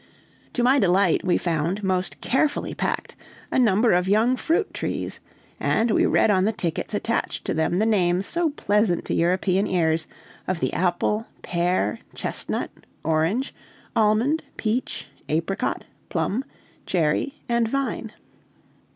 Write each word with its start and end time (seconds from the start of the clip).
To 0.53 0.63
my 0.63 0.79
delight 0.79 1.23
we 1.23 1.37
found, 1.37 1.83
most 1.83 2.21
carefully 2.21 2.73
packed, 2.73 3.15
a 3.51 3.59
number 3.59 3.91
of 3.91 4.09
young 4.09 4.35
fruit 4.35 4.73
trees: 4.73 5.19
and 5.59 5.91
we 5.91 6.07
read 6.07 6.31
on 6.31 6.43
the 6.45 6.51
tickets 6.51 6.95
attached 6.95 7.45
to 7.45 7.53
them 7.53 7.77
the 7.77 7.85
names, 7.85 8.25
so 8.25 8.49
pleasant 8.49 9.05
to 9.05 9.13
European 9.13 9.67
ears, 9.67 10.07
of 10.47 10.59
the 10.59 10.73
apple, 10.73 11.27
pear, 11.43 11.99
chestnut, 12.15 12.71
orange, 13.03 13.53
almond, 13.95 14.41
peach, 14.57 15.05
apricot, 15.29 15.83
plum, 16.09 16.45
cherry, 16.87 17.35
and 17.47 17.67
vine. 17.67 18.11